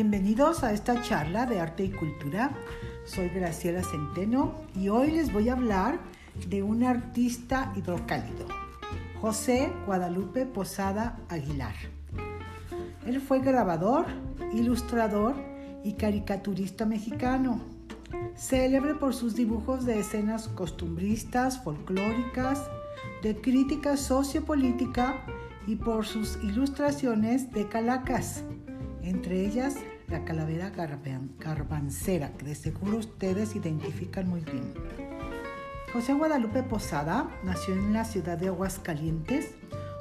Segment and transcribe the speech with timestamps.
[0.00, 2.52] Bienvenidos a esta charla de arte y cultura.
[3.04, 6.00] Soy Graciela Centeno y hoy les voy a hablar
[6.48, 8.46] de un artista hidrocálido,
[9.20, 11.74] José Guadalupe Posada Aguilar.
[13.04, 14.06] Él fue grabador,
[14.54, 15.34] ilustrador
[15.84, 17.60] y caricaturista mexicano,
[18.34, 22.70] célebre por sus dibujos de escenas costumbristas, folclóricas,
[23.22, 25.26] de crítica sociopolítica
[25.66, 28.44] y por sus ilustraciones de calacas,
[29.02, 29.76] entre ellas
[30.10, 34.74] la calavera garbancera, que de seguro ustedes identifican muy bien.
[35.92, 39.54] José Guadalupe Posada nació en la ciudad de Aguascalientes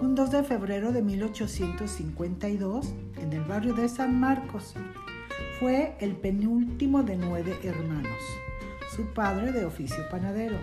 [0.00, 4.74] un 2 de febrero de 1852 en el barrio de San Marcos.
[5.58, 8.18] Fue el penúltimo de nueve hermanos,
[8.96, 10.56] su padre de oficio panadero.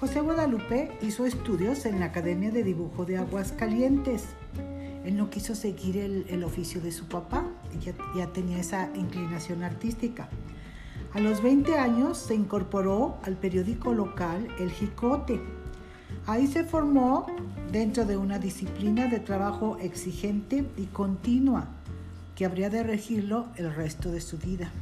[0.00, 4.24] José Guadalupe hizo estudios en la Academia de Dibujo de Aguascalientes.
[5.04, 7.44] Él no quiso seguir el, oficio de su papá,
[7.78, 10.28] ya, tenía esa inclinación artística.
[11.12, 15.40] A los 20 años se incorporó al periódico local El Jicote.
[16.26, 17.26] Ahí se formó
[17.70, 21.68] dentro de una disciplina de trabajo exigente y continua
[22.34, 24.72] que habría de regirlo el resto de su vida.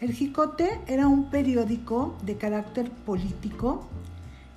[0.00, 3.88] El Jicote era un periódico de carácter político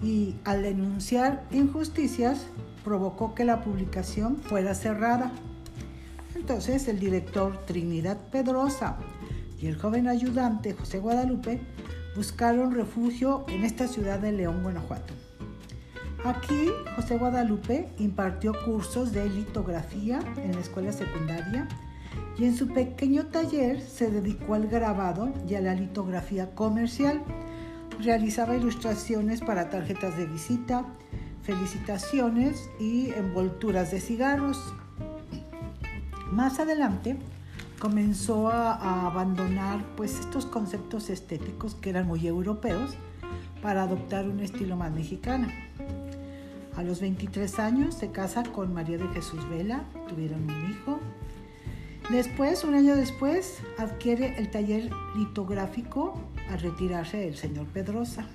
[0.04, 2.46] y al denunciar injusticias
[2.84, 5.32] provocó que la publicación fuera cerrada.
[6.36, 8.98] Entonces el director Trinidad Pedrosa
[9.60, 11.62] y el joven ayudante José Guadalupe
[12.16, 15.14] buscaron refugio en esta ciudad de León, Guanajuato.
[16.24, 21.68] Aquí José Guadalupe impartió cursos de litografía en la escuela secundaria
[22.38, 27.24] y en su pequeño taller se dedicó al grabado y a la litografía comercial.
[28.00, 30.86] Realizaba ilustraciones para tarjetas de visita,
[31.42, 34.60] felicitaciones y envolturas de cigarros.
[36.32, 37.18] Más adelante
[37.80, 42.96] comenzó a, abandonar pues estos conceptos estéticos que eran muy europeos
[43.62, 45.48] para adoptar un estilo más mexicano.
[46.76, 51.00] A los 23 años se casa con María de Jesús Vela, tuvieron un hijo
[52.12, 58.28] Después, un año después, adquiere el taller litográfico al retirarse el señor Pedrosa.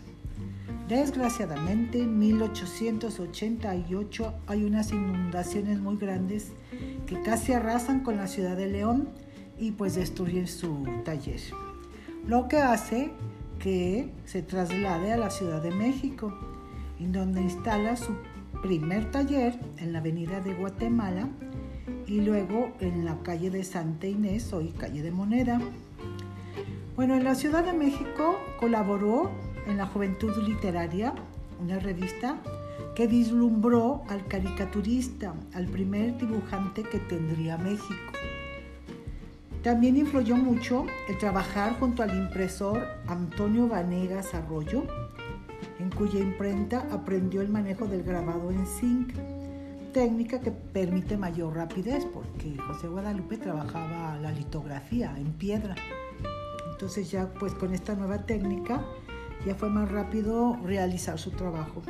[0.89, 6.53] Desgraciadamente, en 1888 hay unas inundaciones muy grandes
[7.07, 9.09] que casi arrasan con la ciudad de León
[9.59, 11.41] y pues destruyen su taller.
[12.27, 13.11] Lo que hace
[13.59, 16.33] que se traslade a la Ciudad de México,
[17.01, 18.15] en donde instala su
[18.63, 21.29] primer taller en la avenida de Guatemala
[22.07, 25.61] y luego en la calle de Santa Inés, hoy calle de Moneda.
[26.97, 29.31] Bueno, en la Ciudad de México colaboró
[29.67, 31.15] en la Juventud Literaria,
[31.61, 32.41] una revista
[32.97, 38.13] que vislumbró al caricaturista, al primer dibujante que tendría México.
[39.63, 44.85] También influyó mucho el trabajar junto al impresor Antonio Vanegas Arroyo,
[45.79, 49.13] en cuya imprenta aprendió el manejo del grabado en zinc
[49.93, 55.75] técnica que permite mayor rapidez, porque José Guadalupe trabajaba la litografía en piedra.
[56.71, 58.83] Entonces ya pues con esta nueva técnica
[59.47, 61.83] ya fue más rápido realizar su trabajo.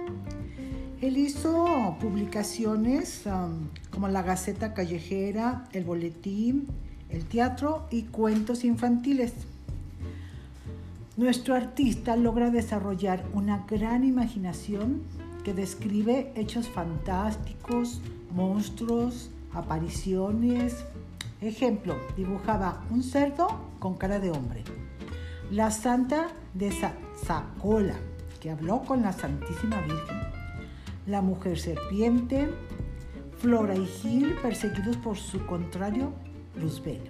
[1.02, 6.68] Él hizo publicaciones um, como la Gaceta Callejera, el Boletín,
[7.10, 9.34] el Teatro y cuentos infantiles.
[11.18, 15.02] Nuestro artista logra desarrollar una gran imaginación
[15.44, 18.00] que describe hechos fantásticos,
[18.34, 20.84] monstruos, apariciones.
[21.42, 24.64] Ejemplo, dibujaba un cerdo con cara de hombre.
[25.50, 26.72] La santa de
[27.22, 27.96] Sacola,
[28.40, 30.25] que habló con la Santísima Virgen.
[31.06, 32.50] La mujer serpiente,
[33.38, 36.12] Flora y Gil perseguidos por su contrario,
[36.60, 37.00] Luzbel.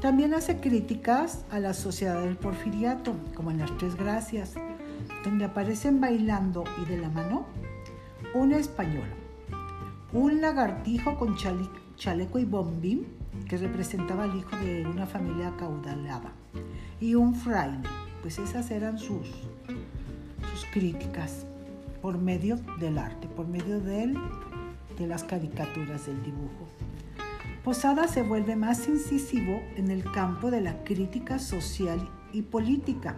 [0.00, 4.54] También hace críticas a la sociedad del porfiriato, como en las Tres Gracias,
[5.22, 7.46] donde aparecen bailando y de la mano
[8.34, 9.06] un español,
[10.12, 11.36] un lagartijo con
[11.96, 13.06] chaleco y bombín
[13.48, 16.32] que representaba al hijo de una familia caudalada
[17.00, 17.78] y un fraile,
[18.22, 19.28] pues esas eran sus,
[20.50, 21.46] sus críticas
[22.00, 24.14] por medio del arte, por medio de,
[25.06, 26.66] las caricaturas del dibujo.
[27.64, 33.16] Posada se vuelve más incisivo en el campo de la crítica social y política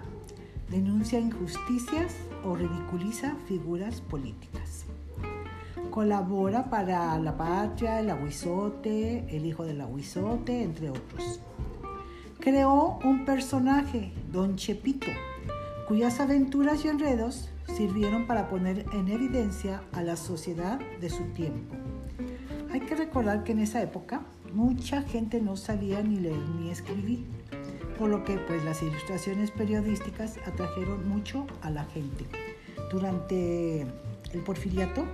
[0.71, 4.85] denuncia injusticias o ridiculiza figuras políticas.
[5.91, 11.41] Colabora para La Patria, El Aguizote, El Hijo del Aguizote, entre otros.
[12.38, 15.09] Creó un personaje, Don Chepito,
[15.88, 21.75] cuyas aventuras y enredos sirvieron para poner en evidencia a la sociedad de su tiempo.
[22.72, 24.22] Hay que recordar que en esa época
[24.52, 27.25] mucha gente no sabía ni leer ni escribir,
[27.99, 32.26] por lo que pues las ilustraciones periodísticas atrajeron mucho a la gente.
[32.90, 35.05] Durante el porfiriato,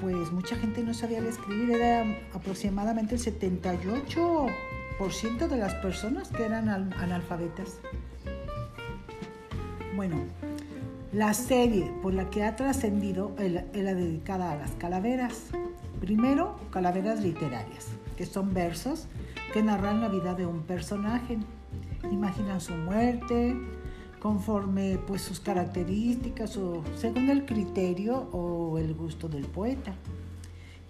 [0.00, 6.44] pues mucha gente no sabía leer escribir, era aproximadamente el 78% de las personas que
[6.44, 7.80] eran analfabetas.
[9.96, 10.16] Bueno,
[11.12, 15.46] la serie por la que ha trascendido era dedicada a las calaveras.
[16.00, 19.06] Primero, calaveras literarias, que son versos
[19.52, 21.38] que narran la vida de un personaje.
[22.10, 23.56] Imaginan su muerte
[24.20, 29.94] conforme pues sus características o según el criterio o el gusto del poeta.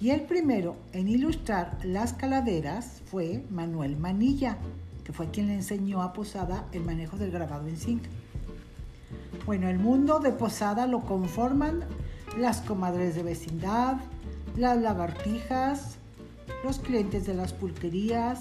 [0.00, 4.58] Y el primero en ilustrar las calaveras fue Manuel Manilla,
[5.04, 8.02] que fue quien le enseñó a Posada el manejo del grabado en zinc.
[9.48, 11.80] Bueno, el mundo de Posada lo conforman
[12.36, 13.96] las comadres de vecindad,
[14.58, 15.96] las lagartijas,
[16.62, 18.40] los clientes de las pulquerías,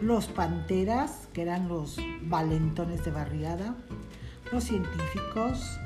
[0.00, 3.74] los panteras, que eran los valentones de barriada,
[4.50, 5.78] los científicos,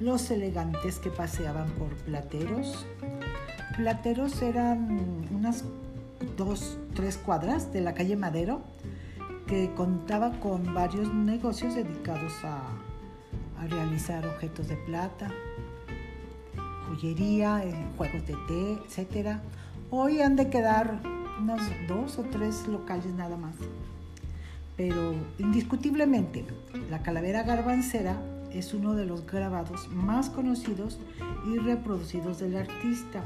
[0.00, 2.84] los elegantes que paseaban por plateros.
[3.76, 5.62] Plateros eran unas
[6.36, 8.62] dos, tres cuadras de la calle Madero
[9.46, 12.62] que contaba con varios negocios dedicados a,
[13.58, 15.30] a realizar objetos de plata,
[16.88, 19.38] joyería, eh, juegos de té, etc.
[19.90, 21.00] Hoy han de quedar
[21.40, 23.54] unos dos o tres locales nada más.
[24.76, 26.44] Pero indiscutiblemente,
[26.90, 28.20] la calavera garbancera
[28.52, 30.98] es uno de los grabados más conocidos
[31.46, 33.22] y reproducidos del artista.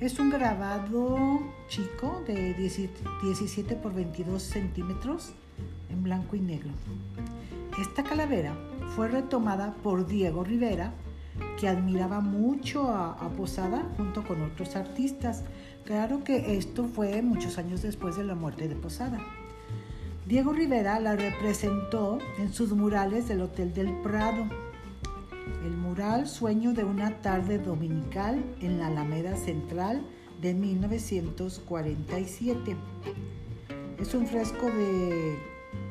[0.00, 5.32] Es un grabado chico de 17 por 22 centímetros
[5.90, 6.70] en blanco y negro.
[7.80, 8.54] Esta calavera
[8.94, 10.92] fue retomada por Diego Rivera,
[11.58, 15.42] que admiraba mucho a, Posada junto con otros artistas.
[15.84, 19.18] Claro que esto fue muchos años después de la muerte de Posada.
[20.26, 24.44] Diego Rivera la representó en sus murales del Hotel del Prado.
[25.64, 30.02] El mural Sueño de una tarde dominical en la Alameda Central
[30.40, 32.76] de 1947.
[33.98, 35.38] Es un fresco de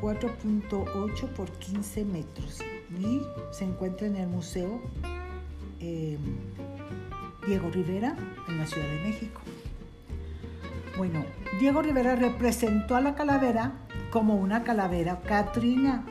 [0.02, 2.60] 4.8 por 15 metros
[2.98, 3.22] y
[3.52, 4.82] se encuentra en el Museo
[5.80, 6.20] em,
[7.46, 8.16] Diego Rivera
[8.48, 9.42] en la Ciudad de México.
[10.98, 11.24] Bueno,
[11.60, 13.74] Diego Rivera representó a la calavera
[14.12, 16.06] como una calavera Catrina,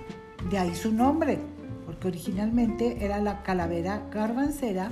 [0.50, 1.38] de ahí su nombre,
[1.84, 4.90] porque originalmente era la calavera garbancera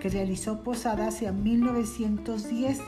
[0.00, 2.80] que realizó Posada hacia 1910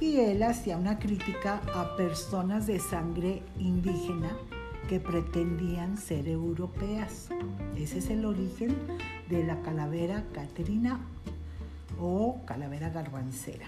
[0.00, 4.30] y él hacía una crítica a personas de sangre indígena
[4.88, 7.28] que pretendían ser europeas.
[7.76, 8.76] Ese es el origen
[9.28, 11.00] de la calavera Catrina
[12.00, 13.66] o calavera garbancera.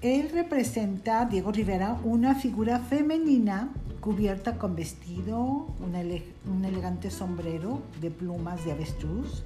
[0.00, 3.70] Él representa, Diego Rivera, una figura femenina
[4.00, 9.44] cubierta con vestido, un, elegante sombrero de plumas de avestruz,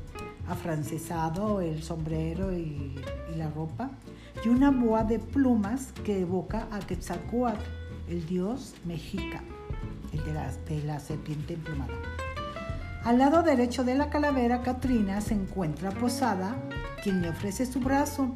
[0.49, 2.97] afrancesado el sombrero y,
[3.37, 3.93] la ropa,
[4.45, 7.63] y una boa de plumas que evoca a Quetzalcoatl,
[8.09, 9.45] el dios mexica,
[10.13, 11.93] el de la, serpiente emplumada.
[13.05, 16.57] Al lado derecho de la calavera Catrina se encuentra Posada,
[17.03, 18.35] quien le ofrece su brazo,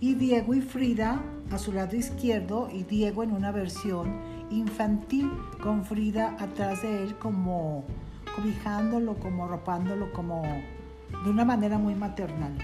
[0.00, 5.30] y Diego y Frida a su lado izquierdo y Diego en una versión infantil
[5.62, 7.84] con Frida atrás de él como
[8.36, 12.58] cobijándolo, como arropándolo, como de una manera muy maternal.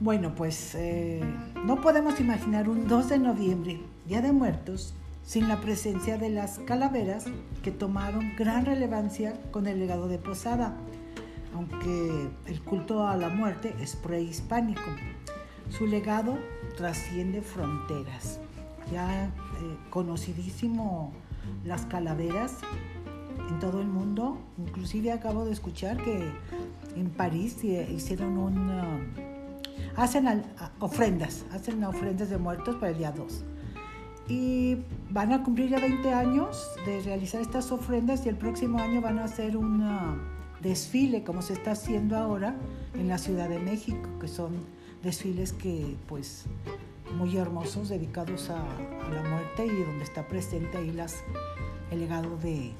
[0.00, 1.22] Bueno, pues eh,
[1.64, 4.94] no podemos imaginar un 2 de noviembre, Día de Muertos,
[5.30, 7.26] sin la presencia de las calaveras
[7.62, 10.74] que tomaron gran relevancia con el legado de Posada,
[11.54, 14.90] aunque el culto a la muerte es prehispánico.
[15.68, 16.36] Su legado
[16.76, 18.40] trasciende fronteras.
[18.90, 19.30] Ya eh,
[19.88, 21.12] conocidísimo
[21.64, 22.56] las calaveras
[23.50, 24.36] en todo el mundo.
[24.58, 26.28] Inclusive acabo de escuchar que
[26.96, 28.68] en París hicieron un...
[29.94, 30.42] hacen
[30.80, 33.44] ofrendas, hacen ofrendas de muertos para el día 2.
[34.30, 34.78] Y
[35.10, 39.18] van a cumplir ya 20 años de realizar estas ofrendas y el próximo año van
[39.18, 39.84] a hacer un
[40.62, 42.54] desfile como se está haciendo ahora
[42.94, 44.52] en la Ciudad de México, que son
[45.02, 46.44] desfiles que pues
[47.16, 48.62] muy hermosos dedicados a,
[49.12, 50.96] la muerte y donde está presente ahí
[51.90, 52.72] el legado de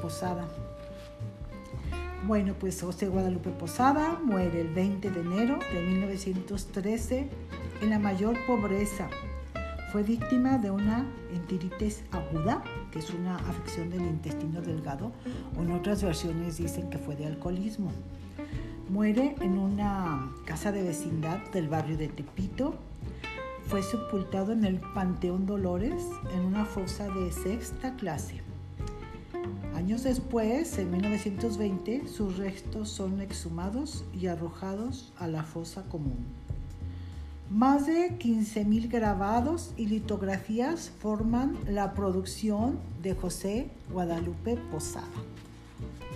[0.00, 0.48] Posada.
[2.26, 7.28] Bueno, pues José Guadalupe Posada muere el 20 de enero de 1913
[7.80, 9.08] en la mayor pobreza.
[9.92, 11.04] Fue víctima de una
[11.34, 15.10] entiritis aguda, que es una afección del intestino delgado,
[15.58, 17.90] o en otras versiones dicen que fue de alcoholismo.
[18.88, 22.76] Muere en una casa de vecindad del barrio de Tepito.
[23.66, 26.04] fue sepultado en el Panteón Dolores
[26.34, 28.42] en una fosa de sexta clase.
[29.74, 36.26] Años después, en 1920, sus restos son exhumados y arrojados a la fosa común.
[37.50, 45.08] Más de 15.000 grabados y litografías forman la producción de José Guadalupe Posada.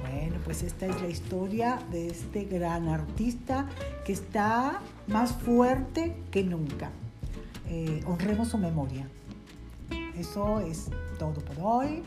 [0.01, 3.67] Bueno, pues esta es la historia de este gran artista
[4.05, 6.93] que está más fuerte que nunca.
[7.69, 9.09] Eh, honremos su memoria.
[10.17, 10.89] Eso es
[11.19, 12.05] todo por hoy.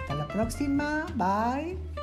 [0.00, 1.06] Hasta la próxima.
[1.14, 1.93] Bye.